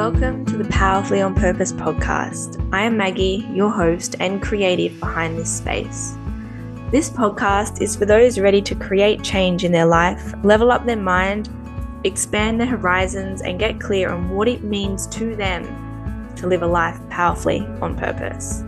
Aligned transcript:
welcome 0.00 0.46
to 0.46 0.56
the 0.56 0.64
Powerfully 0.70 1.20
on 1.20 1.34
Purpose 1.34 1.74
podcast. 1.74 2.66
I 2.72 2.84
am 2.84 2.96
Maggie, 2.96 3.46
your 3.52 3.68
host 3.68 4.16
and 4.18 4.40
creative 4.40 4.98
behind 4.98 5.36
this 5.36 5.54
space. 5.54 6.14
This 6.90 7.10
podcast 7.10 7.82
is 7.82 7.96
for 7.96 8.06
those 8.06 8.38
ready 8.38 8.62
to 8.62 8.74
create 8.74 9.22
change 9.22 9.62
in 9.62 9.72
their 9.72 9.84
life, 9.84 10.32
level 10.42 10.72
up 10.72 10.86
their 10.86 10.96
mind, 10.96 11.50
expand 12.04 12.58
their 12.58 12.66
horizons, 12.66 13.42
and 13.42 13.58
get 13.58 13.78
clear 13.78 14.10
on 14.10 14.30
what 14.30 14.48
it 14.48 14.64
means 14.64 15.06
to 15.08 15.36
them 15.36 15.64
to 16.36 16.46
live 16.46 16.62
a 16.62 16.66
life 16.66 16.98
powerfully 17.10 17.60
on 17.82 17.94
purpose. 17.94 18.64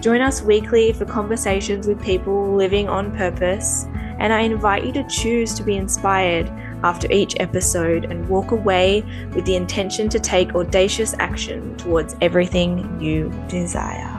Join 0.00 0.20
us 0.20 0.40
weekly 0.40 0.92
for 0.92 1.04
conversations 1.04 1.88
with 1.88 2.00
people 2.00 2.54
living 2.54 2.88
on 2.88 3.10
purpose, 3.16 3.86
and 4.20 4.32
I 4.32 4.42
invite 4.42 4.86
you 4.86 4.92
to 4.92 5.08
choose 5.08 5.52
to 5.54 5.64
be 5.64 5.74
inspired 5.74 6.48
after 6.82 7.10
each 7.10 7.34
episode 7.40 8.04
and 8.04 8.28
walk 8.28 8.50
away 8.50 9.02
with 9.34 9.44
the 9.44 9.56
intention 9.56 10.08
to 10.08 10.18
take 10.18 10.54
audacious 10.54 11.14
action 11.18 11.76
towards 11.76 12.16
everything 12.20 13.00
you 13.00 13.30
desire. 13.48 14.18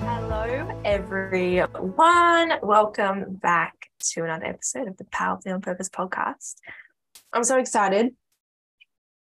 Hello, 0.00 0.68
everyone. 0.84 2.52
Welcome 2.62 3.34
back 3.36 3.90
to 4.12 4.24
another 4.24 4.46
episode 4.46 4.88
of 4.88 4.96
the 4.96 5.04
Powerfully 5.04 5.52
on 5.52 5.60
Purpose 5.60 5.88
podcast. 5.88 6.56
I'm 7.32 7.44
so 7.44 7.58
excited 7.58 8.14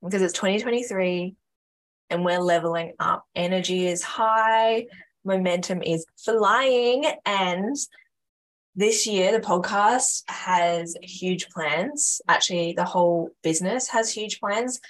because 0.03 0.23
it's 0.23 0.35
2023 0.35 1.35
and 2.11 2.25
we're 2.25 2.41
leveling 2.41 2.93
up. 3.01 3.25
Energy 3.35 3.87
is 3.87 4.03
high, 4.03 4.87
momentum 5.25 5.83
is 5.83 6.05
flying, 6.23 7.05
and 7.25 7.77
this 8.77 9.07
year 9.07 9.33
the 9.33 9.45
podcast 9.45 10.23
has 10.29 10.97
huge 11.03 11.49
plans. 11.49 12.21
Actually 12.29 12.73
the 12.73 12.85
whole 12.85 13.31
business 13.43 13.89
has 13.89 14.13
huge 14.13 14.41
plans. 14.41 14.81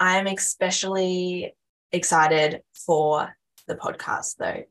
I'm 0.00 0.26
especially 0.26 1.54
excited 1.92 2.62
for 2.74 3.36
the 3.66 3.76
podcast 3.76 4.36
though. 4.38 4.64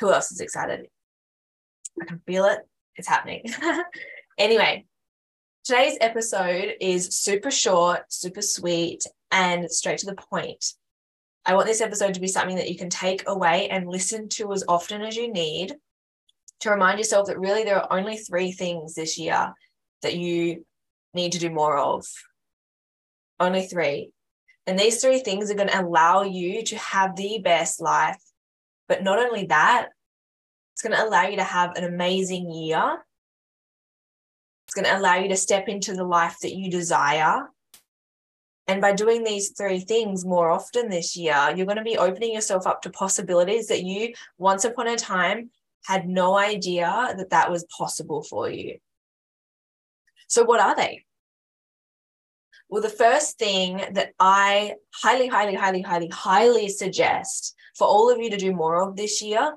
Who 0.00 0.12
else 0.12 0.32
is 0.32 0.40
excited? 0.40 0.86
I 2.00 2.04
can 2.04 2.20
feel 2.26 2.44
it. 2.46 2.60
It's 2.96 3.08
happening. 3.08 3.44
Anyway 4.38 4.86
today's 5.64 5.98
episode 6.00 6.72
is 6.80 7.14
super 7.14 7.50
short 7.50 8.10
super 8.10 8.40
sweet 8.40 9.04
and 9.30 9.70
straight 9.70 9.98
to 9.98 10.06
the 10.06 10.14
point. 10.14 10.64
I 11.44 11.54
want 11.54 11.66
this 11.66 11.80
episode 11.80 12.14
to 12.14 12.20
be 12.20 12.28
something 12.28 12.56
that 12.56 12.70
you 12.70 12.78
can 12.78 12.88
take 12.88 13.28
away 13.28 13.68
and 13.68 13.86
listen 13.86 14.28
to 14.30 14.52
as 14.52 14.64
often 14.68 15.02
as 15.02 15.16
you 15.16 15.32
need 15.32 15.74
to 16.60 16.70
remind 16.70 16.98
yourself 16.98 17.28
that 17.28 17.38
really 17.38 17.64
there 17.64 17.80
are 17.80 17.98
only 17.98 18.16
three 18.16 18.52
things 18.52 18.94
this 18.94 19.18
year 19.18 19.52
that 20.02 20.16
you 20.16 20.64
need 21.14 21.32
to 21.32 21.38
do 21.38 21.50
more 21.50 21.76
of. 21.76 22.06
Only 23.40 23.66
three. 23.66 24.10
And 24.66 24.78
these 24.78 25.00
three 25.00 25.20
things 25.20 25.50
are 25.50 25.54
going 25.54 25.68
to 25.68 25.80
allow 25.80 26.22
you 26.22 26.62
to 26.64 26.76
have 26.76 27.16
the 27.16 27.40
best 27.42 27.80
life. 27.80 28.22
But 28.88 29.02
not 29.02 29.18
only 29.18 29.46
that, 29.46 29.88
it's 30.72 30.82
going 30.82 30.96
to 30.96 31.04
allow 31.04 31.26
you 31.26 31.36
to 31.36 31.44
have 31.44 31.76
an 31.76 31.84
amazing 31.84 32.52
year. 32.52 32.98
It's 34.66 34.74
going 34.74 34.84
to 34.84 34.98
allow 34.98 35.16
you 35.16 35.28
to 35.28 35.36
step 35.36 35.68
into 35.68 35.94
the 35.94 36.04
life 36.04 36.36
that 36.42 36.54
you 36.54 36.70
desire. 36.70 37.48
And 38.66 38.82
by 38.82 38.92
doing 38.92 39.24
these 39.24 39.52
three 39.56 39.80
things 39.80 40.26
more 40.26 40.50
often 40.50 40.90
this 40.90 41.16
year, 41.16 41.52
you're 41.56 41.66
going 41.66 41.78
to 41.78 41.82
be 41.82 41.96
opening 41.96 42.34
yourself 42.34 42.66
up 42.66 42.82
to 42.82 42.90
possibilities 42.90 43.68
that 43.68 43.82
you 43.82 44.12
once 44.36 44.64
upon 44.64 44.88
a 44.88 44.96
time 44.96 45.50
had 45.88 46.06
no 46.06 46.36
idea 46.36 47.14
that 47.16 47.30
that 47.30 47.50
was 47.50 47.64
possible 47.64 48.22
for 48.22 48.50
you. 48.50 48.76
So, 50.26 50.44
what 50.44 50.60
are 50.60 50.76
they? 50.76 51.06
Well, 52.68 52.82
the 52.82 52.90
first 52.90 53.38
thing 53.38 53.80
that 53.92 54.12
I 54.20 54.74
highly, 54.94 55.28
highly, 55.28 55.54
highly, 55.54 55.80
highly, 55.80 56.08
highly 56.08 56.68
suggest 56.68 57.54
for 57.74 57.86
all 57.86 58.10
of 58.10 58.20
you 58.20 58.28
to 58.28 58.36
do 58.36 58.52
more 58.52 58.82
of 58.82 58.96
this 58.96 59.22
year 59.22 59.54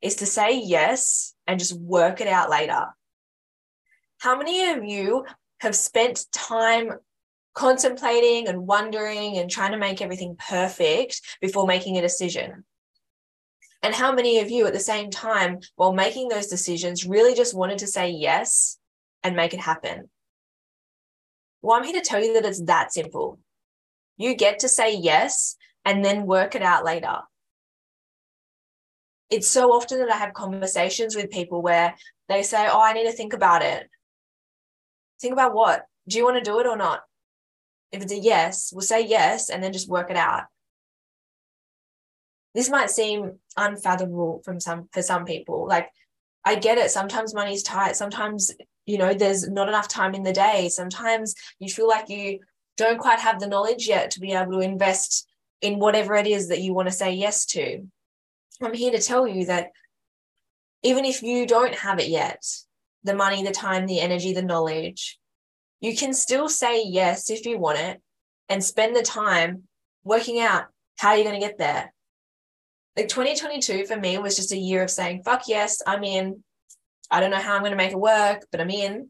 is 0.00 0.16
to 0.16 0.26
say 0.26 0.58
yes 0.58 1.34
and 1.46 1.58
just 1.58 1.78
work 1.78 2.22
it 2.22 2.28
out 2.28 2.48
later. 2.48 2.86
How 4.16 4.38
many 4.38 4.70
of 4.70 4.82
you 4.84 5.26
have 5.60 5.76
spent 5.76 6.24
time 6.32 6.92
contemplating 7.52 8.48
and 8.48 8.66
wondering 8.66 9.36
and 9.36 9.50
trying 9.50 9.72
to 9.72 9.78
make 9.78 10.00
everything 10.00 10.34
perfect 10.48 11.20
before 11.42 11.66
making 11.66 11.98
a 11.98 12.00
decision? 12.00 12.64
And 13.84 13.94
how 13.94 14.12
many 14.12 14.40
of 14.40 14.50
you 14.50 14.66
at 14.66 14.72
the 14.72 14.80
same 14.80 15.10
time, 15.10 15.58
while 15.76 15.92
making 15.92 16.28
those 16.28 16.46
decisions, 16.46 17.06
really 17.06 17.34
just 17.34 17.54
wanted 17.54 17.76
to 17.80 17.86
say 17.86 18.08
yes 18.08 18.78
and 19.22 19.36
make 19.36 19.52
it 19.52 19.60
happen? 19.60 20.08
Well, 21.60 21.76
I'm 21.76 21.84
here 21.84 22.00
to 22.00 22.08
tell 22.08 22.24
you 22.24 22.32
that 22.32 22.46
it's 22.46 22.62
that 22.62 22.94
simple. 22.94 23.38
You 24.16 24.36
get 24.36 24.60
to 24.60 24.70
say 24.70 24.96
yes 24.96 25.56
and 25.84 26.02
then 26.02 26.24
work 26.24 26.54
it 26.54 26.62
out 26.62 26.82
later. 26.82 27.18
It's 29.28 29.48
so 29.48 29.70
often 29.70 29.98
that 29.98 30.10
I 30.10 30.16
have 30.16 30.32
conversations 30.32 31.14
with 31.14 31.30
people 31.30 31.60
where 31.60 31.94
they 32.30 32.42
say, 32.42 32.66
Oh, 32.66 32.80
I 32.80 32.94
need 32.94 33.04
to 33.04 33.12
think 33.12 33.34
about 33.34 33.60
it. 33.60 33.86
Think 35.20 35.34
about 35.34 35.52
what? 35.52 35.82
Do 36.08 36.16
you 36.16 36.24
want 36.24 36.42
to 36.42 36.50
do 36.50 36.58
it 36.58 36.66
or 36.66 36.78
not? 36.78 37.02
If 37.92 38.02
it's 38.02 38.12
a 38.12 38.18
yes, 38.18 38.70
we'll 38.72 38.80
say 38.80 39.06
yes 39.06 39.50
and 39.50 39.62
then 39.62 39.74
just 39.74 39.90
work 39.90 40.10
it 40.10 40.16
out 40.16 40.44
this 42.54 42.70
might 42.70 42.90
seem 42.90 43.38
unfathomable 43.56 44.40
from 44.44 44.60
some 44.60 44.88
for 44.92 45.02
some 45.02 45.24
people. 45.24 45.66
Like 45.66 45.90
i 46.44 46.54
get 46.54 46.78
it. 46.78 46.90
Sometimes 46.90 47.34
money's 47.34 47.62
tight. 47.62 47.96
Sometimes 47.96 48.52
you 48.86 48.98
know 48.98 49.14
there's 49.14 49.48
not 49.48 49.68
enough 49.68 49.88
time 49.88 50.14
in 50.14 50.22
the 50.22 50.32
day. 50.32 50.68
Sometimes 50.68 51.34
you 51.58 51.68
feel 51.68 51.88
like 51.88 52.08
you 52.08 52.40
don't 52.76 52.98
quite 52.98 53.20
have 53.20 53.40
the 53.40 53.46
knowledge 53.46 53.88
yet 53.88 54.10
to 54.12 54.20
be 54.20 54.32
able 54.32 54.52
to 54.52 54.60
invest 54.60 55.26
in 55.60 55.78
whatever 55.78 56.14
it 56.14 56.26
is 56.26 56.48
that 56.48 56.60
you 56.60 56.74
want 56.74 56.88
to 56.88 56.94
say 56.94 57.12
yes 57.12 57.46
to. 57.46 57.86
I'm 58.62 58.74
here 58.74 58.92
to 58.92 59.00
tell 59.00 59.26
you 59.26 59.46
that 59.46 59.70
even 60.84 61.04
if 61.04 61.22
you 61.22 61.46
don't 61.46 61.74
have 61.74 61.98
it 61.98 62.08
yet 62.08 62.44
the 63.02 63.14
money 63.14 63.42
the 63.42 63.50
time 63.50 63.86
the 63.86 64.00
energy 64.00 64.32
the 64.32 64.42
knowledge 64.42 65.18
you 65.80 65.96
can 65.96 66.14
still 66.14 66.48
say 66.48 66.84
yes 66.84 67.30
if 67.30 67.44
you 67.46 67.58
want 67.58 67.78
it 67.78 68.00
and 68.48 68.62
spend 68.62 68.94
the 68.94 69.02
time 69.02 69.64
working 70.04 70.40
out 70.40 70.66
how 70.98 71.14
you're 71.14 71.24
going 71.24 71.40
to 71.40 71.46
get 71.46 71.58
there 71.58 71.93
like 72.96 73.08
2022 73.08 73.86
for 73.86 73.96
me 73.96 74.18
was 74.18 74.36
just 74.36 74.52
a 74.52 74.56
year 74.56 74.82
of 74.82 74.90
saying, 74.90 75.22
fuck 75.24 75.48
yes, 75.48 75.82
I'm 75.86 76.04
in. 76.04 76.44
I 77.10 77.20
don't 77.20 77.30
know 77.30 77.38
how 77.38 77.54
I'm 77.54 77.60
going 77.62 77.72
to 77.72 77.76
make 77.76 77.92
it 77.92 77.98
work, 77.98 78.46
but 78.50 78.60
I'm 78.60 78.70
in. 78.70 79.08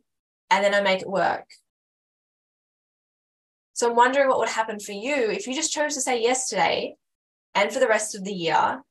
And 0.51 0.65
then 0.65 0.75
I 0.75 0.81
make 0.81 1.03
it 1.03 1.09
work. 1.09 1.47
So 3.75 3.91
I'm 3.91 3.97
wondering 3.97 4.29
what 4.29 4.39
would 4.39 4.49
happen 4.49 4.79
for 4.79 4.93
you 4.93 5.31
if 5.31 5.47
you 5.47 5.55
just 5.55 5.73
chose 5.73 5.95
to 5.95 6.01
say 6.01 6.23
yes 6.23 6.49
today 6.49 6.95
and 7.55 7.73
for 7.73 7.81
the 7.81 7.89
rest 7.89 8.15
of 8.15 8.25
the 8.25 8.33
year 8.33 8.83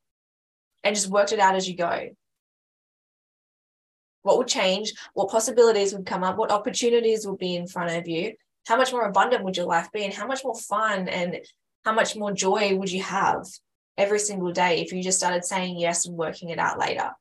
and 0.83 0.95
just 0.95 1.09
worked 1.09 1.31
it 1.31 1.39
out 1.39 1.55
as 1.55 1.67
you 1.67 1.75
go. 1.75 2.09
What 4.23 4.37
would 4.37 4.47
change? 4.47 4.93
What 5.13 5.29
possibilities 5.29 5.93
would 5.93 6.05
come 6.05 6.23
up? 6.23 6.37
What 6.37 6.51
opportunities 6.51 7.25
would 7.25 7.39
be 7.39 7.55
in 7.55 7.67
front 7.67 7.95
of 7.95 8.07
you? 8.07 8.33
How 8.67 8.77
much 8.77 8.91
more 8.91 9.05
abundant 9.05 9.43
would 9.43 9.57
your 9.57 9.65
life 9.65 9.89
be? 9.91 10.03
And 10.03 10.13
how 10.13 10.27
much 10.27 10.43
more 10.43 10.55
fun 10.55 11.07
and 11.07 11.39
how 11.83 11.93
much 11.93 12.15
more 12.15 12.31
joy 12.31 12.75
would 12.75 12.91
you 12.91 13.03
have? 13.03 13.45
Every 13.97 14.19
single 14.19 14.51
day 14.51 14.81
if 14.81 14.91
you 14.91 15.03
just 15.03 15.19
started 15.19 15.45
saying 15.45 15.79
yes 15.79 16.05
and 16.05 16.17
working 16.17 16.49
it 16.49 16.59
out 16.59 16.79
later. 16.79 17.11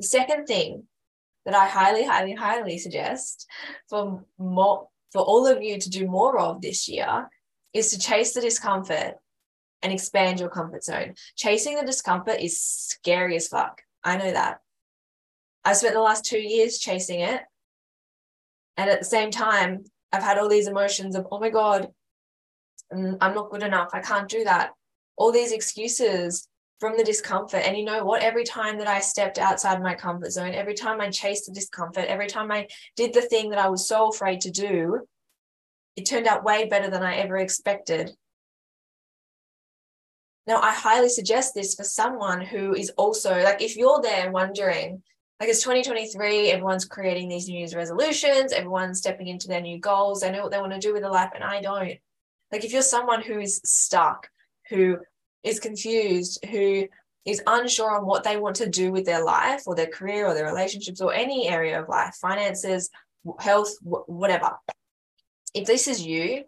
The 0.00 0.06
second 0.06 0.46
thing 0.46 0.84
that 1.44 1.54
I 1.54 1.66
highly, 1.66 2.04
highly, 2.04 2.32
highly 2.34 2.78
suggest 2.78 3.46
for 3.88 4.24
more 4.38 4.88
for 5.12 5.22
all 5.22 5.46
of 5.46 5.62
you 5.62 5.78
to 5.78 5.90
do 5.90 6.06
more 6.06 6.38
of 6.38 6.60
this 6.60 6.88
year 6.88 7.28
is 7.72 7.90
to 7.90 7.98
chase 7.98 8.34
the 8.34 8.40
discomfort 8.40 9.14
and 9.82 9.92
expand 9.92 10.40
your 10.40 10.48
comfort 10.48 10.82
zone. 10.82 11.14
Chasing 11.36 11.76
the 11.76 11.86
discomfort 11.86 12.40
is 12.40 12.60
scary 12.60 13.36
as 13.36 13.46
fuck. 13.46 13.80
I 14.02 14.16
know 14.16 14.32
that. 14.32 14.58
I 15.64 15.72
spent 15.74 15.94
the 15.94 16.00
last 16.00 16.24
two 16.24 16.40
years 16.40 16.78
chasing 16.78 17.20
it. 17.20 17.42
And 18.76 18.90
at 18.90 18.98
the 18.98 19.04
same 19.04 19.30
time, 19.30 19.84
I've 20.12 20.22
had 20.22 20.38
all 20.38 20.48
these 20.48 20.66
emotions 20.66 21.14
of, 21.14 21.28
oh 21.30 21.38
my 21.38 21.50
God, 21.50 21.88
Mm, 22.94 23.18
I'm 23.20 23.34
not 23.34 23.50
good 23.50 23.62
enough. 23.62 23.90
I 23.92 24.00
can't 24.00 24.28
do 24.28 24.44
that. 24.44 24.70
All 25.16 25.32
these 25.32 25.52
excuses 25.52 26.48
from 26.80 26.96
the 26.96 27.04
discomfort. 27.04 27.62
And 27.64 27.76
you 27.76 27.84
know 27.84 28.04
what? 28.04 28.22
Every 28.22 28.44
time 28.44 28.78
that 28.78 28.88
I 28.88 29.00
stepped 29.00 29.38
outside 29.38 29.82
my 29.82 29.94
comfort 29.94 30.32
zone, 30.32 30.54
every 30.54 30.74
time 30.74 31.00
I 31.00 31.10
chased 31.10 31.46
the 31.46 31.52
discomfort, 31.52 32.06
every 32.06 32.26
time 32.26 32.50
I 32.50 32.68
did 32.96 33.14
the 33.14 33.22
thing 33.22 33.50
that 33.50 33.58
I 33.58 33.68
was 33.68 33.88
so 33.88 34.08
afraid 34.08 34.42
to 34.42 34.50
do, 34.50 35.00
it 35.96 36.06
turned 36.06 36.26
out 36.26 36.44
way 36.44 36.68
better 36.68 36.90
than 36.90 37.02
I 37.02 37.16
ever 37.16 37.36
expected. 37.38 38.10
Now, 40.46 40.60
I 40.60 40.72
highly 40.72 41.08
suggest 41.08 41.54
this 41.54 41.74
for 41.74 41.84
someone 41.84 42.42
who 42.42 42.74
is 42.74 42.90
also 42.98 43.42
like, 43.42 43.62
if 43.62 43.76
you're 43.76 44.02
there 44.02 44.30
wondering, 44.30 45.02
like 45.40 45.48
it's 45.48 45.62
2023, 45.62 46.50
everyone's 46.50 46.84
creating 46.84 47.28
these 47.28 47.48
New 47.48 47.58
Year's 47.58 47.74
resolutions, 47.74 48.52
everyone's 48.52 48.98
stepping 48.98 49.28
into 49.28 49.48
their 49.48 49.62
new 49.62 49.78
goals, 49.78 50.20
they 50.20 50.30
know 50.30 50.42
what 50.42 50.52
they 50.52 50.60
want 50.60 50.72
to 50.72 50.78
do 50.78 50.92
with 50.92 51.02
their 51.02 51.10
life, 51.10 51.30
and 51.34 51.42
I 51.42 51.62
don't. 51.62 51.98
Like 52.54 52.64
if 52.64 52.72
you're 52.72 52.82
someone 52.82 53.20
who 53.20 53.40
is 53.40 53.60
stuck, 53.64 54.28
who 54.68 54.98
is 55.42 55.58
confused, 55.58 56.38
who 56.48 56.86
is 57.24 57.42
unsure 57.48 57.90
on 57.90 58.06
what 58.06 58.22
they 58.22 58.36
want 58.36 58.54
to 58.56 58.68
do 58.68 58.92
with 58.92 59.04
their 59.04 59.24
life 59.24 59.62
or 59.66 59.74
their 59.74 59.88
career 59.88 60.24
or 60.24 60.34
their 60.34 60.46
relationships 60.46 61.00
or 61.00 61.12
any 61.12 61.48
area 61.48 61.82
of 61.82 61.88
life, 61.88 62.14
finances, 62.22 62.90
health, 63.40 63.74
whatever. 63.82 64.52
if 65.52 65.66
this 65.66 65.88
is 65.88 66.06
you, 66.06 66.44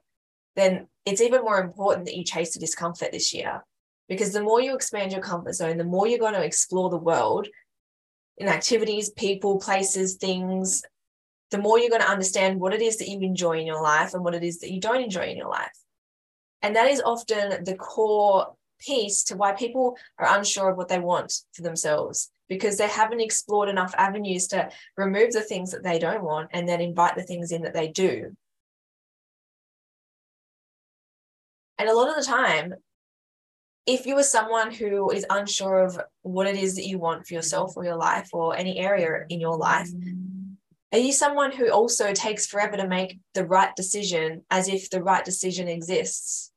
then 0.55 0.87
it's 1.05 1.20
even 1.20 1.43
more 1.43 1.58
important 1.58 2.06
that 2.06 2.17
you 2.17 2.23
chase 2.23 2.55
the 2.55 2.61
discomfort 2.61 3.11
this 3.11 3.35
year. 3.35 3.64
Because 4.08 4.32
the 4.32 4.44
more 4.44 4.61
you 4.61 4.76
expand 4.76 5.11
your 5.11 5.23
comfort 5.23 5.55
zone, 5.55 5.76
the 5.76 5.82
more 5.82 6.06
you're 6.06 6.20
going 6.20 6.35
to 6.35 6.44
explore 6.44 6.88
the 6.88 6.97
world 6.97 7.49
in 8.38 8.47
activities, 8.47 9.11
people, 9.11 9.58
places, 9.58 10.14
things, 10.14 10.85
the 11.50 11.58
more 11.58 11.81
you're 11.81 11.91
going 11.91 12.00
to 12.00 12.08
understand 12.08 12.61
what 12.61 12.75
it 12.75 12.81
is 12.81 12.99
that 12.99 13.08
you 13.08 13.19
enjoy 13.23 13.58
in 13.58 13.67
your 13.67 13.82
life 13.82 14.14
and 14.14 14.23
what 14.23 14.37
it 14.37 14.44
is 14.44 14.61
that 14.61 14.70
you 14.70 14.81
don't 14.81 15.03
enjoy 15.03 15.26
in 15.26 15.37
your 15.37 15.50
life. 15.50 15.76
And 16.62 16.75
that 16.76 16.91
is 16.91 17.03
often 17.03 17.64
the 17.64 17.76
core 17.76 18.55
piece 18.81 19.25
to 19.25 19.37
why 19.37 19.53
people 19.53 19.97
are 20.19 20.37
unsure 20.37 20.70
of 20.70 20.76
what 20.76 20.88
they 20.88 20.99
want 20.99 21.32
for 21.53 21.62
themselves 21.62 22.31
because 22.49 22.76
they 22.76 22.88
haven't 22.88 23.20
explored 23.20 23.69
enough 23.69 23.94
avenues 23.97 24.47
to 24.49 24.69
remove 24.97 25.32
the 25.32 25.41
things 25.41 25.73
that 25.73 25.82
they 25.82 25.99
don't 25.99 26.23
want 26.23 26.50
and 26.53 26.69
then 26.69 26.81
invite 26.81 27.17
the 27.17 27.23
things 27.23 27.53
in 27.53 27.62
that 27.62 27.75
they 27.75 27.88
do. 27.88 28.37
And 31.79 31.88
a 31.88 31.94
lot 31.94 32.08
of 32.08 32.17
the 32.17 32.23
time, 32.23 32.75
if 33.87 34.06
you 34.06 34.17
are 34.17 34.23
someone 34.23 34.73
who 34.73 35.11
is 35.11 35.26
unsure 35.31 35.85
of 35.85 36.00
what 36.23 36.47
it 36.47 36.56
is 36.56 36.75
that 36.76 36.87
you 36.87 36.99
want 36.99 37.26
for 37.26 37.35
yourself 37.35 37.76
or 37.76 37.85
your 37.85 37.97
life 37.97 38.29
or 38.32 38.56
any 38.56 38.79
area 38.79 39.25
in 39.29 39.41
your 39.41 39.56
life, 39.56 39.88
are 40.92 40.98
you 40.98 41.12
someone 41.12 41.52
who 41.52 41.70
also 41.70 42.12
takes 42.12 42.46
forever 42.46 42.76
to 42.76 42.86
make 42.86 43.18
the 43.34 43.44
right 43.44 43.74
decision 43.74 44.42
as 44.50 44.68
if 44.68 44.88
the 44.88 45.02
right 45.02 45.24
decision 45.24 45.68
exists? 45.68 46.52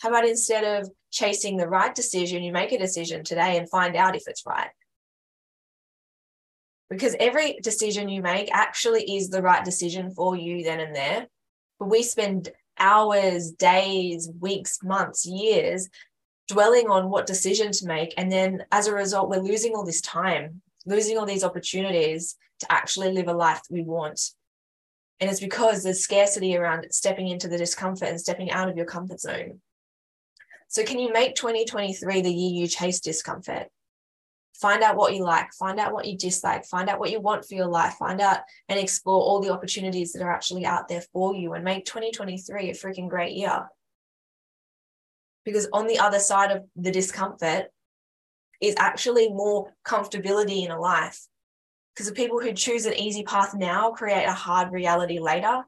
How 0.00 0.08
about 0.08 0.26
instead 0.26 0.64
of 0.64 0.90
chasing 1.10 1.56
the 1.56 1.68
right 1.68 1.94
decision, 1.94 2.42
you 2.42 2.52
make 2.52 2.72
a 2.72 2.78
decision 2.78 3.24
today 3.24 3.58
and 3.58 3.68
find 3.68 3.96
out 3.96 4.16
if 4.16 4.22
it's 4.26 4.46
right? 4.46 4.70
Because 6.88 7.14
every 7.20 7.58
decision 7.62 8.08
you 8.08 8.22
make 8.22 8.48
actually 8.52 9.16
is 9.16 9.28
the 9.28 9.42
right 9.42 9.64
decision 9.64 10.10
for 10.10 10.36
you 10.36 10.64
then 10.64 10.80
and 10.80 10.94
there. 10.94 11.26
But 11.78 11.90
we 11.90 12.02
spend 12.02 12.50
hours, 12.78 13.50
days, 13.50 14.30
weeks, 14.40 14.78
months, 14.82 15.26
years 15.26 15.88
dwelling 16.46 16.88
on 16.88 17.10
what 17.10 17.26
decision 17.26 17.72
to 17.72 17.86
make. 17.86 18.14
And 18.16 18.32
then 18.32 18.64
as 18.72 18.86
a 18.86 18.94
result, 18.94 19.28
we're 19.28 19.42
losing 19.42 19.74
all 19.74 19.84
this 19.84 20.00
time, 20.00 20.62
losing 20.86 21.18
all 21.18 21.26
these 21.26 21.44
opportunities 21.44 22.36
to 22.60 22.72
actually 22.72 23.12
live 23.12 23.28
a 23.28 23.32
life 23.32 23.62
that 23.62 23.74
we 23.74 23.82
want. 23.82 24.20
And 25.20 25.30
it's 25.30 25.40
because 25.40 25.82
there's 25.82 26.00
scarcity 26.00 26.56
around 26.56 26.86
stepping 26.90 27.28
into 27.28 27.48
the 27.48 27.58
discomfort 27.58 28.08
and 28.08 28.20
stepping 28.20 28.50
out 28.50 28.68
of 28.68 28.76
your 28.76 28.86
comfort 28.86 29.20
zone. 29.20 29.60
So, 30.68 30.84
can 30.84 30.98
you 30.98 31.12
make 31.12 31.34
2023 31.34 32.20
the 32.20 32.32
year 32.32 32.62
you 32.62 32.68
chase 32.68 33.00
discomfort? 33.00 33.68
Find 34.60 34.82
out 34.82 34.96
what 34.96 35.14
you 35.14 35.22
like, 35.22 35.52
find 35.52 35.78
out 35.78 35.92
what 35.92 36.06
you 36.06 36.16
dislike, 36.16 36.64
find 36.66 36.88
out 36.88 36.98
what 36.98 37.10
you 37.10 37.20
want 37.20 37.44
for 37.44 37.54
your 37.54 37.68
life, 37.68 37.94
find 37.94 38.20
out 38.20 38.40
and 38.68 38.78
explore 38.78 39.20
all 39.20 39.40
the 39.40 39.52
opportunities 39.52 40.12
that 40.12 40.22
are 40.22 40.32
actually 40.32 40.66
out 40.66 40.88
there 40.88 41.02
for 41.12 41.34
you 41.34 41.54
and 41.54 41.64
make 41.64 41.84
2023 41.84 42.70
a 42.70 42.74
freaking 42.74 43.08
great 43.08 43.34
year. 43.34 43.68
Because 45.44 45.68
on 45.72 45.86
the 45.86 46.00
other 46.00 46.18
side 46.18 46.50
of 46.50 46.64
the 46.76 46.90
discomfort 46.90 47.68
is 48.60 48.74
actually 48.78 49.28
more 49.28 49.72
comfortability 49.86 50.64
in 50.64 50.70
a 50.70 50.80
life. 50.80 51.26
Because 51.94 52.08
the 52.08 52.14
people 52.14 52.40
who 52.40 52.52
choose 52.52 52.86
an 52.86 52.94
easy 52.94 53.22
path 53.22 53.54
now 53.54 53.90
create 53.90 54.24
a 54.24 54.32
hard 54.32 54.72
reality 54.72 55.18
later. 55.18 55.62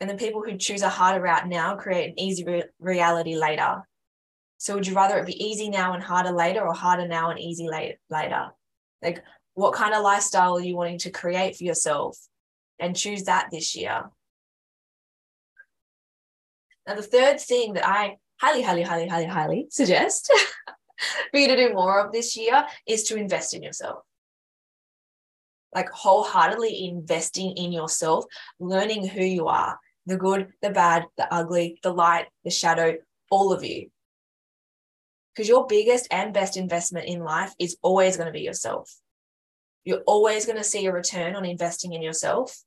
And 0.00 0.10
the 0.10 0.14
people 0.14 0.42
who 0.42 0.56
choose 0.56 0.82
a 0.82 0.88
harder 0.88 1.22
route 1.22 1.46
now 1.46 1.76
create 1.76 2.10
an 2.10 2.20
easy 2.20 2.44
re- 2.44 2.64
reality 2.80 3.36
later. 3.36 3.86
So 4.58 4.74
would 4.74 4.86
you 4.86 4.94
rather 4.94 5.18
it 5.18 5.26
be 5.26 5.44
easy 5.44 5.68
now 5.68 5.92
and 5.92 6.02
harder 6.02 6.32
later 6.32 6.66
or 6.66 6.74
harder 6.74 7.06
now 7.06 7.30
and 7.30 7.38
easy 7.38 7.68
later? 7.68 8.50
Like 9.02 9.22
what 9.54 9.74
kind 9.74 9.94
of 9.94 10.02
lifestyle 10.02 10.56
are 10.56 10.60
you 10.60 10.76
wanting 10.76 10.98
to 11.00 11.10
create 11.10 11.56
for 11.56 11.64
yourself? 11.64 12.18
And 12.78 12.96
choose 12.96 13.24
that 13.24 13.48
this 13.52 13.76
year. 13.76 14.10
Now, 16.86 16.96
the 16.96 17.02
third 17.02 17.40
thing 17.40 17.74
that 17.74 17.86
I 17.86 18.16
highly, 18.40 18.62
highly, 18.62 18.82
highly, 18.82 19.08
highly, 19.08 19.26
highly 19.26 19.66
suggest 19.70 20.30
for 21.30 21.38
you 21.38 21.48
to 21.48 21.56
do 21.56 21.74
more 21.74 22.04
of 22.04 22.12
this 22.12 22.36
year 22.36 22.66
is 22.86 23.04
to 23.04 23.16
invest 23.16 23.54
in 23.54 23.62
yourself. 23.62 24.00
Like 25.74 25.90
wholeheartedly 25.90 26.86
investing 26.88 27.56
in 27.56 27.72
yourself, 27.72 28.26
learning 28.60 29.08
who 29.08 29.24
you 29.24 29.48
are 29.48 29.78
the 30.06 30.18
good, 30.18 30.48
the 30.60 30.68
bad, 30.68 31.06
the 31.16 31.32
ugly, 31.32 31.78
the 31.82 31.90
light, 31.90 32.26
the 32.44 32.50
shadow, 32.50 32.94
all 33.30 33.54
of 33.54 33.64
you 33.64 33.88
because 35.34 35.48
your 35.48 35.66
biggest 35.66 36.06
and 36.10 36.32
best 36.32 36.56
investment 36.56 37.06
in 37.08 37.20
life 37.20 37.52
is 37.58 37.76
always 37.82 38.16
going 38.16 38.26
to 38.26 38.32
be 38.32 38.42
yourself. 38.42 38.94
You're 39.84 40.02
always 40.06 40.46
going 40.46 40.58
to 40.58 40.64
see 40.64 40.86
a 40.86 40.92
return 40.92 41.34
on 41.34 41.44
investing 41.44 41.92
in 41.92 42.02
yourself. 42.02 42.62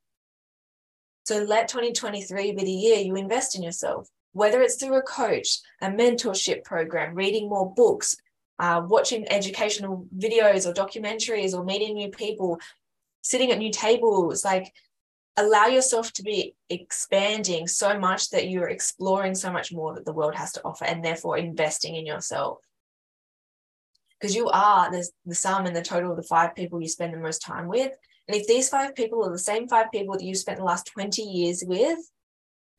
So 1.26 1.40
let 1.44 1.68
2023 1.68 2.52
be 2.54 2.64
the 2.64 2.72
year 2.72 3.00
you 3.00 3.16
invest 3.16 3.56
in 3.56 3.64
yourself, 3.64 4.08
whether 4.38 4.62
it's 4.62 4.76
through 4.76 4.96
a 4.96 5.02
coach, 5.02 5.60
a 5.82 5.88
mentorship 5.88 6.64
program, 6.64 7.16
reading 7.16 7.50
more 7.50 7.74
books, 7.74 8.16
uh, 8.60 8.84
watching 8.88 9.28
educational 9.32 10.06
videos 10.16 10.66
or 10.68 10.74
documentaries, 10.74 11.54
or 11.54 11.64
meeting 11.64 11.96
new 11.96 12.10
people, 12.10 12.60
sitting 13.22 13.52
at 13.52 13.58
new 13.58 13.72
tables. 13.72 14.46
Like 14.46 14.72
allow 15.38 15.66
yourself 15.66 16.14
to 16.14 16.24
be 16.24 16.56
expanding 16.70 17.68
so 17.68 18.00
much 18.00 18.30
that 18.30 18.48
you're 18.50 18.70
exploring 18.70 19.34
so 19.36 19.52
much 19.52 19.72
more 19.72 19.96
that 19.96 20.06
the 20.06 20.14
world 20.14 20.36
has 20.36 20.52
to 20.52 20.62
offer 20.64 20.86
and 20.86 21.04
therefore 21.04 21.38
investing 21.38 21.96
in 21.96 22.06
yourself 22.06 22.60
because 24.20 24.36
you 24.36 24.50
are 24.50 24.92
the, 24.92 25.08
the 25.28 25.36
sum 25.36 25.68
and 25.68 25.76
the 25.76 25.82
total 25.82 26.10
of 26.10 26.18
the 26.18 26.24
five 26.24 26.56
people 26.56 26.82
you 26.82 26.88
spend 26.88 27.14
the 27.14 27.20
most 27.20 27.40
time 27.40 27.68
with 27.68 27.92
and 28.28 28.36
if 28.36 28.48
these 28.48 28.68
five 28.68 28.96
people 28.96 29.24
are 29.24 29.32
the 29.32 29.38
same 29.38 29.68
five 29.68 29.92
people 29.92 30.18
that 30.18 30.24
you 30.24 30.34
spent 30.34 30.58
the 30.58 30.64
last 30.64 30.88
20 30.88 31.22
years 31.22 31.64
with 31.68 32.00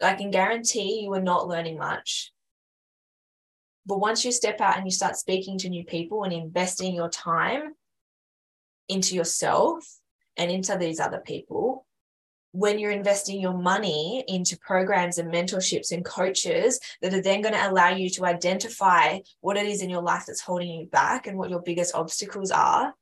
i 0.00 0.14
can 0.14 0.30
guarantee 0.30 1.00
you 1.02 1.12
are 1.12 1.20
not 1.20 1.48
learning 1.48 1.78
much. 1.78 2.32
But 3.86 4.00
once 4.00 4.22
you 4.22 4.32
step 4.32 4.60
out 4.60 4.76
and 4.76 4.84
you 4.84 4.90
start 4.90 5.16
speaking 5.16 5.56
to 5.58 5.70
new 5.70 5.82
people 5.82 6.24
and 6.24 6.32
investing 6.32 6.94
your 6.94 7.08
time 7.08 7.72
into 8.88 9.14
yourself 9.14 9.82
and 10.36 10.50
into 10.50 10.76
these 10.76 11.00
other 11.00 11.20
people 11.24 11.86
when 12.52 12.78
you're 12.78 12.90
investing 12.90 13.40
your 13.40 13.56
money 13.56 14.24
into 14.26 14.58
programs 14.58 15.18
and 15.18 15.32
mentorships 15.32 15.92
and 15.92 16.04
coaches 16.04 16.80
that 17.02 17.12
are 17.12 17.20
then 17.20 17.42
going 17.42 17.54
to 17.54 17.70
allow 17.70 17.90
you 17.90 18.08
to 18.08 18.24
identify 18.24 19.18
what 19.40 19.56
it 19.56 19.66
is 19.66 19.82
in 19.82 19.90
your 19.90 20.02
life 20.02 20.24
that's 20.26 20.40
holding 20.40 20.68
you 20.68 20.86
back 20.86 21.26
and 21.26 21.36
what 21.36 21.50
your 21.50 21.60
biggest 21.60 21.94
obstacles 21.94 22.50
are, 22.50 22.94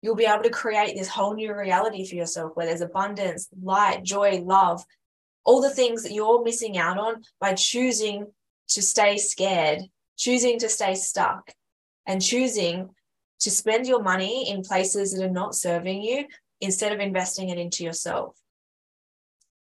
you'll 0.00 0.14
be 0.14 0.24
able 0.24 0.42
to 0.42 0.50
create 0.50 0.96
this 0.96 1.08
whole 1.08 1.34
new 1.34 1.54
reality 1.54 2.06
for 2.06 2.14
yourself 2.14 2.52
where 2.54 2.66
there's 2.66 2.80
abundance, 2.80 3.48
light, 3.62 4.02
joy, 4.04 4.40
love, 4.40 4.84
all 5.44 5.60
the 5.60 5.70
things 5.70 6.02
that 6.02 6.12
you're 6.12 6.42
missing 6.44 6.78
out 6.78 6.98
on 6.98 7.22
by 7.40 7.54
choosing 7.54 8.26
to 8.68 8.82
stay 8.82 9.18
scared, 9.18 9.80
choosing 10.16 10.58
to 10.58 10.68
stay 10.68 10.94
stuck, 10.94 11.52
and 12.06 12.22
choosing 12.22 12.90
to 13.40 13.50
spend 13.50 13.86
your 13.86 14.02
money 14.02 14.48
in 14.50 14.62
places 14.62 15.12
that 15.12 15.24
are 15.24 15.30
not 15.30 15.54
serving 15.54 16.02
you 16.02 16.26
instead 16.60 16.92
of 16.92 17.00
investing 17.00 17.48
it 17.48 17.58
into 17.58 17.84
yourself. 17.84 18.36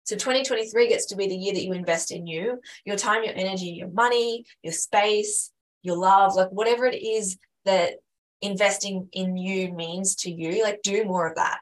So 0.04 0.16
2023 0.16 0.88
gets 0.88 1.06
to 1.08 1.16
be 1.16 1.28
the 1.28 1.36
year 1.36 1.54
that 1.54 1.64
you 1.64 1.74
invest 1.74 2.12
in 2.12 2.26
you, 2.26 2.62
your 2.86 2.96
time, 2.96 3.24
your 3.24 3.34
energy, 3.36 3.72
your 3.72 3.90
money, 3.90 4.46
your 4.64 4.74
space, 4.74 5.52
your 5.84 5.98
love, 5.98 6.36
like 6.36 6.50
whatever 6.50 6.86
it 6.86 6.96
is 6.96 7.38
that 7.66 7.96
investing 8.42 9.10
in 9.12 9.38
you 9.38 9.74
means 9.74 10.16
to 10.16 10.32
you, 10.32 10.64
like 10.64 10.82
do 10.82 11.04
more 11.04 11.28
of 11.28 11.36
that. 11.36 11.60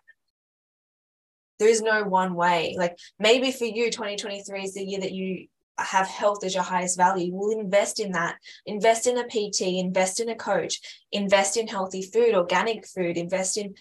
There 1.60 1.70
is 1.70 1.82
no 1.82 2.04
one 2.04 2.36
way. 2.36 2.76
Like 2.78 2.98
maybe 3.20 3.52
for 3.52 3.66
you, 3.66 3.92
2023 3.92 4.64
is 4.64 4.74
the 4.74 4.84
year 4.84 5.00
that 5.00 5.14
you 5.14 5.48
have 5.78 6.08
health 6.08 6.44
as 6.44 6.54
your 6.54 6.64
highest 6.64 6.98
value. 6.98 7.34
We'll 7.34 7.60
invest 7.60 8.00
in 8.00 8.12
that. 8.14 8.38
Invest 8.66 9.08
in 9.08 9.18
a 9.18 9.26
PT, 9.26 9.62
invest 9.62 10.20
in 10.20 10.30
a 10.30 10.36
coach, 10.36 10.80
invest 11.12 11.58
in 11.58 11.68
healthy 11.68 12.02
food, 12.02 12.36
organic 12.36 12.88
food, 12.88 13.18
invest 13.18 13.58
in 13.58 13.76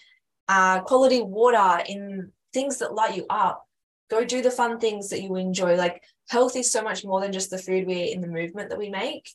uh, 0.47 0.81
quality 0.81 1.21
water, 1.21 1.83
in 1.87 2.31
things 2.53 2.77
that 2.79 2.93
light 2.93 3.15
you 3.15 3.25
up. 3.29 3.65
Go 4.09 4.23
do 4.23 4.41
the 4.41 4.51
fun 4.51 4.79
things 4.79 5.09
that 5.09 5.21
you 5.21 5.35
enjoy. 5.35 5.75
Like 5.75 6.03
health 6.29 6.55
is 6.55 6.71
so 6.71 6.81
much 6.81 7.03
more 7.03 7.21
than 7.21 7.31
just 7.31 7.49
the 7.49 7.57
food 7.57 7.87
we 7.87 7.95
eat 7.95 8.13
and 8.13 8.23
the 8.23 8.27
movement 8.27 8.69
that 8.69 8.79
we 8.79 8.89
make. 8.89 9.29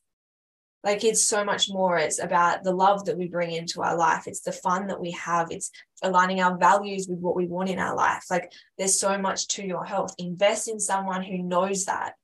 Like 0.82 1.04
it's 1.04 1.22
so 1.22 1.44
much 1.44 1.68
more. 1.68 1.98
It's 1.98 2.18
about 2.18 2.64
the 2.64 2.72
love 2.72 3.04
that 3.04 3.18
we 3.18 3.28
bring 3.28 3.52
into 3.52 3.82
our 3.82 3.96
life. 3.96 4.26
It's 4.26 4.40
the 4.40 4.52
fun 4.52 4.86
that 4.86 5.00
we 5.00 5.10
have. 5.12 5.48
It's 5.50 5.70
aligning 6.02 6.40
our 6.40 6.56
values 6.56 7.06
with 7.08 7.18
what 7.18 7.36
we 7.36 7.46
want 7.46 7.68
in 7.68 7.78
our 7.78 7.94
life. 7.94 8.24
Like 8.30 8.50
there's 8.78 8.98
so 8.98 9.18
much 9.18 9.48
to 9.48 9.62
your 9.62 9.84
health. 9.84 10.14
Invest 10.18 10.68
in 10.68 10.80
someone 10.80 11.22
who 11.22 11.42
knows 11.42 11.84
that. 11.84 12.14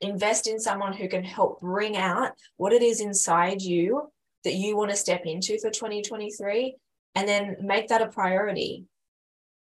Invest 0.00 0.46
in 0.46 0.58
someone 0.58 0.94
who 0.94 1.08
can 1.08 1.22
help 1.22 1.60
bring 1.60 1.96
out 1.96 2.32
what 2.56 2.72
it 2.72 2.82
is 2.82 3.00
inside 3.00 3.60
you 3.60 4.10
that 4.44 4.54
you 4.54 4.76
want 4.76 4.90
to 4.90 4.96
step 4.96 5.26
into 5.26 5.58
for 5.58 5.68
2023 5.70 6.76
and 7.14 7.28
then 7.28 7.56
make 7.60 7.88
that 7.88 8.00
a 8.00 8.06
priority. 8.06 8.86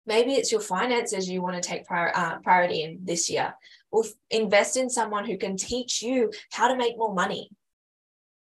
Maybe 0.07 0.35
it's 0.35 0.53
your 0.53 0.61
finances 0.61 1.29
you 1.29 1.43
want 1.43 1.61
to 1.61 1.69
take 1.69 1.85
prior, 1.85 2.13
uh, 2.17 2.39
priority 2.39 2.83
in 2.83 3.01
this 3.03 3.29
year. 3.29 3.55
Or 3.91 4.05
invest 4.31 4.77
in 4.77 4.89
someone 4.89 5.25
who 5.25 5.37
can 5.37 5.57
teach 5.57 6.01
you 6.01 6.33
how 6.53 6.69
to 6.69 6.77
make 6.77 6.97
more 6.97 7.13
money. 7.13 7.51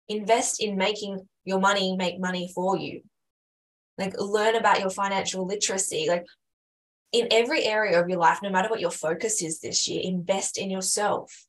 Invest 0.09 0.63
in 0.63 0.77
making 0.77 1.27
your 1.45 1.61
money 1.61 1.97
make 1.97 2.19
money 2.19 2.51
for 2.55 2.77
you. 2.77 3.03
Like 3.99 4.19
learn 4.19 4.57
about 4.57 4.81
your 4.81 4.91
financial 4.91 5.47
literacy. 5.47 6.07
Like 6.09 6.27
in 7.13 7.29
every 7.31 7.65
area 7.65 8.01
of 8.01 8.09
your 8.09 8.19
life, 8.19 8.41
no 8.43 8.51
matter 8.51 8.69
what 8.69 8.81
your 8.81 8.91
focus 8.91 9.43
is 9.43 9.61
this 9.61 9.87
year, 9.87 10.01
invest 10.03 10.59
in 10.59 10.71
yourself. 10.71 11.47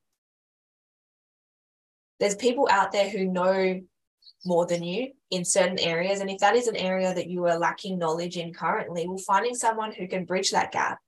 There's 2.19 2.35
people 2.35 2.67
out 2.71 2.91
there 2.91 3.09
who 3.09 3.25
know 3.25 3.81
more 4.45 4.65
than 4.65 4.83
you 4.83 5.11
in 5.31 5.43
certain 5.43 5.79
areas. 5.79 6.19
And 6.19 6.29
if 6.29 6.37
that 6.39 6.55
is 6.55 6.67
an 6.67 6.75
area 6.75 7.13
that 7.13 7.29
you 7.29 7.45
are 7.45 7.57
lacking 7.57 7.97
knowledge 7.97 8.37
in 8.37 8.53
currently, 8.53 9.07
well, 9.07 9.17
finding 9.17 9.55
someone 9.55 9.91
who 9.91 10.07
can 10.07 10.25
bridge 10.25 10.51
that 10.51 10.71
gap, 10.71 10.99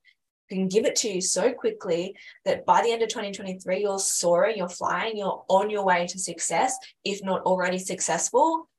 can 0.56 0.68
give 0.68 0.86
it 0.86 0.96
to 0.98 1.10
you 1.10 1.22
so 1.22 1.51
quickly 1.51 2.16
that 2.46 2.66
by 2.66 2.82
the 2.82 2.92
end 2.92 3.01
of 3.01 3.10
2023, 3.10 3.82
you're 3.82 4.00
soaring, 4.00 4.58
you're 4.58 4.70
flying, 4.70 5.18
you're 5.18 5.44
on 5.50 5.70
your 5.70 5.86
way 5.86 6.08
to 6.08 6.20
success, 6.20 6.77
if 7.04 7.24
not 7.24 7.42
already 7.42 7.80
successful. 7.80 8.70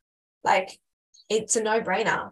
Like 0.45 0.79
it's 1.29 1.57
a 1.57 1.63
no 1.63 1.81
brainer. 1.81 2.31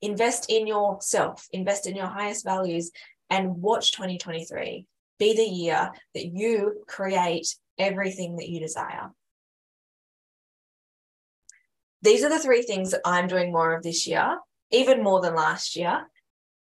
Invest 0.00 0.46
in 0.48 0.66
yourself, 0.66 1.46
invest 1.52 1.86
in 1.86 1.96
your 1.96 2.06
highest 2.06 2.44
values, 2.44 2.92
and 3.30 3.60
watch 3.60 3.92
2023 3.92 4.86
be 5.18 5.34
the 5.36 5.42
year 5.42 5.90
that 6.14 6.26
you 6.26 6.84
create 6.86 7.54
everything 7.78 8.36
that 8.36 8.48
you 8.48 8.60
desire. 8.60 9.10
These 12.02 12.22
are 12.22 12.28
the 12.28 12.38
three 12.38 12.62
things 12.62 12.92
that 12.92 13.00
I'm 13.04 13.26
doing 13.26 13.52
more 13.52 13.74
of 13.74 13.82
this 13.82 14.06
year, 14.06 14.38
even 14.70 15.02
more 15.02 15.20
than 15.20 15.34
last 15.34 15.74
year. 15.74 16.08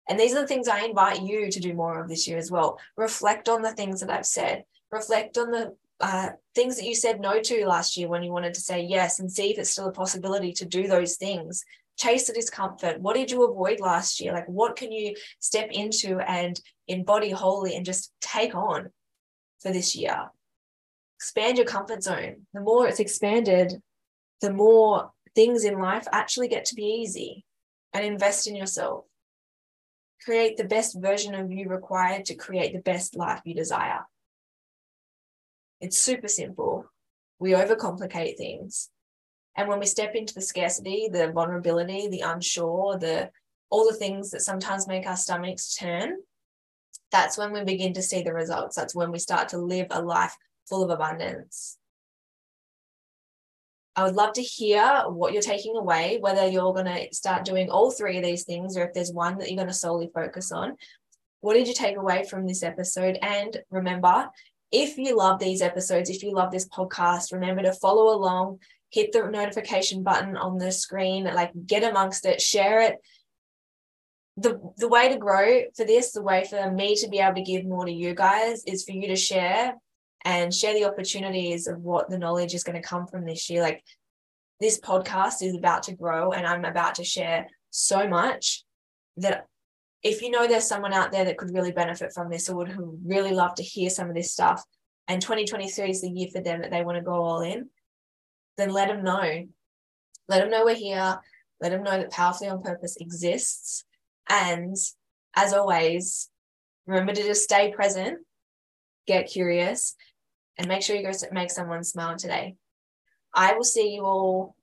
And 0.07 0.19
these 0.19 0.35
are 0.35 0.41
the 0.41 0.47
things 0.47 0.67
I 0.67 0.81
invite 0.81 1.21
you 1.21 1.49
to 1.49 1.59
do 1.59 1.73
more 1.73 1.99
of 1.99 2.07
this 2.07 2.27
year 2.27 2.37
as 2.37 2.51
well. 2.51 2.79
Reflect 2.95 3.49
on 3.49 3.61
the 3.61 3.73
things 3.73 4.01
that 4.01 4.09
I've 4.09 4.25
said. 4.25 4.63
Reflect 4.91 5.37
on 5.37 5.51
the 5.51 5.75
uh, 5.99 6.29
things 6.53 6.75
that 6.75 6.85
you 6.85 6.93
said 6.93 7.19
no 7.19 7.39
to 7.41 7.65
last 7.65 7.97
year 7.97 8.07
when 8.07 8.21
you 8.21 8.31
wanted 8.31 8.53
to 8.53 8.61
say 8.61 8.81
yes 8.81 9.19
and 9.19 9.31
see 9.31 9.51
if 9.51 9.57
it's 9.57 9.71
still 9.71 9.87
a 9.87 9.91
possibility 9.91 10.51
to 10.53 10.65
do 10.65 10.87
those 10.87 11.15
things. 11.15 11.63
Chase 11.97 12.27
the 12.27 12.33
discomfort. 12.33 12.99
What 12.99 13.15
did 13.15 13.31
you 13.31 13.43
avoid 13.43 13.79
last 13.79 14.19
year? 14.19 14.33
Like, 14.33 14.47
what 14.47 14.75
can 14.75 14.91
you 14.91 15.15
step 15.39 15.69
into 15.71 16.19
and 16.19 16.59
embody 16.87 17.31
wholly 17.31 17.75
and 17.75 17.85
just 17.85 18.11
take 18.19 18.53
on 18.53 18.89
for 19.61 19.71
this 19.71 19.95
year? 19.95 20.29
Expand 21.17 21.57
your 21.57 21.65
comfort 21.65 22.03
zone. 22.03 22.45
The 22.53 22.59
more 22.59 22.87
it's 22.87 22.99
expanded, 22.99 23.81
the 24.41 24.51
more 24.51 25.11
things 25.33 25.63
in 25.63 25.79
life 25.79 26.05
actually 26.11 26.49
get 26.49 26.65
to 26.65 26.75
be 26.75 26.83
easy 26.83 27.45
and 27.93 28.05
invest 28.05 28.47
in 28.47 28.55
yourself. 28.55 29.05
Create 30.25 30.57
the 30.57 30.63
best 30.63 30.99
version 30.99 31.35
of 31.35 31.51
you 31.51 31.69
required 31.69 32.25
to 32.25 32.35
create 32.35 32.73
the 32.73 32.81
best 32.81 33.15
life 33.15 33.41
you 33.45 33.53
desire. 33.53 33.99
It's 35.79 35.99
super 35.99 36.27
simple. 36.27 36.85
We 37.37 37.51
overcomplicate 37.51 38.35
things. 38.35 38.89
And 39.55 39.69
when 39.69 39.79
we 39.79 39.85
step 39.85 40.15
into 40.15 40.33
the 40.33 40.41
scarcity, 40.41 41.09
the 41.11 41.31
vulnerability, 41.31 42.07
the 42.07 42.21
unsure, 42.21 42.97
the 42.97 43.29
all 43.69 43.87
the 43.87 43.97
things 43.97 44.31
that 44.31 44.41
sometimes 44.41 44.87
make 44.87 45.05
our 45.05 45.15
stomachs 45.15 45.75
turn, 45.75 46.17
that's 47.11 47.37
when 47.37 47.51
we 47.51 47.63
begin 47.63 47.93
to 47.93 48.01
see 48.01 48.23
the 48.23 48.33
results. 48.33 48.75
That's 48.75 48.95
when 48.95 49.11
we 49.11 49.19
start 49.19 49.49
to 49.49 49.57
live 49.57 49.87
a 49.91 50.01
life 50.01 50.35
full 50.67 50.83
of 50.83 50.89
abundance. 50.89 51.77
I 53.95 54.03
would 54.03 54.15
love 54.15 54.33
to 54.33 54.41
hear 54.41 55.03
what 55.07 55.31
you're 55.31 55.41
taking 55.41 55.77
away, 55.77 56.17
whether 56.19 56.45
you're 56.47 56.73
going 56.73 56.85
to 56.85 57.07
start 57.13 57.45
doing 57.45 57.69
all 57.69 57.91
three 57.91 58.17
of 58.17 58.23
these 58.23 58.43
things 58.43 58.75
or 58.75 58.83
if 58.83 58.93
there's 58.93 59.11
one 59.11 59.37
that 59.37 59.49
you're 59.49 59.57
going 59.57 59.69
to 59.69 59.73
solely 59.73 60.09
focus 60.13 60.51
on. 60.51 60.75
What 61.39 61.53
did 61.53 61.67
you 61.67 61.73
take 61.73 61.95
away 61.95 62.25
from 62.25 62.45
this 62.45 62.61
episode? 62.61 63.17
And 63.21 63.57
remember, 63.69 64.29
if 64.71 64.97
you 64.97 65.15
love 65.15 65.39
these 65.39 65.61
episodes, 65.61 66.09
if 66.09 66.23
you 66.23 66.33
love 66.33 66.51
this 66.51 66.67
podcast, 66.67 67.31
remember 67.31 67.61
to 67.63 67.71
follow 67.71 68.13
along, 68.13 68.59
hit 68.89 69.13
the 69.13 69.29
notification 69.29 70.03
button 70.03 70.35
on 70.35 70.57
the 70.57 70.71
screen, 70.71 71.23
like 71.23 71.51
get 71.65 71.89
amongst 71.89 72.25
it, 72.25 72.41
share 72.41 72.81
it. 72.81 72.97
The, 74.37 74.59
the 74.77 74.89
way 74.89 75.07
to 75.07 75.17
grow 75.17 75.61
for 75.77 75.85
this, 75.85 76.11
the 76.11 76.21
way 76.21 76.45
for 76.49 76.69
me 76.69 76.95
to 76.97 77.07
be 77.07 77.19
able 77.19 77.35
to 77.35 77.41
give 77.41 77.63
more 77.63 77.85
to 77.85 77.91
you 77.91 78.13
guys 78.13 78.65
is 78.65 78.83
for 78.83 78.91
you 78.91 79.07
to 79.07 79.15
share 79.15 79.75
and 80.25 80.53
share 80.53 80.73
the 80.73 80.85
opportunities 80.85 81.67
of 81.67 81.79
what 81.79 82.09
the 82.09 82.17
knowledge 82.17 82.53
is 82.53 82.63
going 82.63 82.81
to 82.81 82.87
come 82.87 83.07
from 83.07 83.25
this 83.25 83.49
year. 83.49 83.61
Like 83.61 83.83
this 84.59 84.79
podcast 84.79 85.41
is 85.41 85.55
about 85.55 85.83
to 85.83 85.95
grow 85.95 86.31
and 86.31 86.45
I'm 86.45 86.65
about 86.65 86.95
to 86.95 87.03
share 87.05 87.47
so 87.69 88.07
much 88.07 88.63
that 89.17 89.45
if 90.03 90.21
you 90.21 90.29
know 90.29 90.47
there's 90.47 90.67
someone 90.67 90.93
out 90.93 91.11
there 91.11 91.25
that 91.25 91.37
could 91.37 91.53
really 91.53 91.71
benefit 91.71 92.11
from 92.13 92.29
this 92.29 92.49
or 92.49 92.57
would 92.57 92.75
really 93.05 93.31
love 93.31 93.55
to 93.55 93.63
hear 93.63 93.89
some 93.89 94.09
of 94.09 94.15
this 94.15 94.31
stuff 94.31 94.63
and 95.07 95.21
2023 95.21 95.89
is 95.89 96.01
the 96.01 96.09
year 96.09 96.27
for 96.31 96.41
them 96.41 96.61
that 96.61 96.71
they 96.71 96.83
want 96.83 96.97
to 96.97 97.03
go 97.03 97.13
all 97.13 97.41
in, 97.41 97.69
then 98.57 98.71
let 98.71 98.87
them 98.87 99.03
know. 99.03 99.47
Let 100.27 100.39
them 100.41 100.49
know 100.49 100.65
we're 100.65 100.75
here. 100.75 101.19
Let 101.61 101.69
them 101.69 101.83
know 101.83 101.97
that 101.97 102.11
Powerfully 102.11 102.49
on 102.49 102.63
Purpose 102.63 102.97
exists. 102.99 103.85
And 104.27 104.75
as 105.35 105.53
always, 105.53 106.29
remember 106.87 107.13
to 107.13 107.23
just 107.23 107.43
stay 107.43 107.71
present, 107.71 108.19
get 109.05 109.27
curious, 109.27 109.95
and 110.57 110.67
make 110.67 110.81
sure 110.81 110.95
you 110.95 111.03
go 111.03 111.11
make 111.31 111.51
someone 111.51 111.83
smile 111.83 112.15
today. 112.17 112.55
I 113.33 113.53
will 113.53 113.63
see 113.63 113.93
you 113.93 114.03
all 114.03 114.55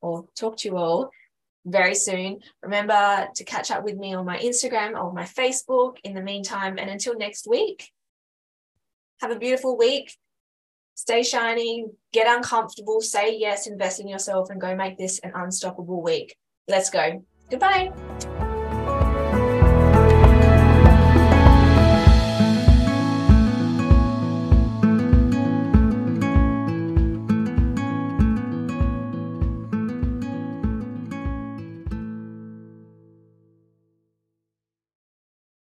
or 0.00 0.26
talk 0.34 0.56
to 0.58 0.68
you 0.68 0.76
all 0.76 1.10
very 1.64 1.94
soon. 1.94 2.40
Remember 2.62 3.28
to 3.34 3.44
catch 3.44 3.70
up 3.70 3.84
with 3.84 3.96
me 3.96 4.14
on 4.14 4.26
my 4.26 4.38
Instagram 4.38 5.00
or 5.00 5.12
my 5.12 5.24
Facebook 5.24 5.96
in 6.04 6.14
the 6.14 6.22
meantime. 6.22 6.78
And 6.78 6.90
until 6.90 7.16
next 7.16 7.46
week, 7.48 7.90
have 9.20 9.30
a 9.30 9.38
beautiful 9.38 9.78
week. 9.78 10.16
Stay 10.94 11.22
shining, 11.22 11.92
get 12.12 12.26
uncomfortable, 12.26 13.00
say 13.00 13.38
yes, 13.38 13.66
invest 13.66 14.00
in 14.00 14.08
yourself, 14.08 14.50
and 14.50 14.60
go 14.60 14.74
make 14.76 14.98
this 14.98 15.18
an 15.20 15.32
unstoppable 15.34 16.02
week. 16.02 16.36
Let's 16.68 16.90
go. 16.90 17.24
Goodbye. 17.50 17.92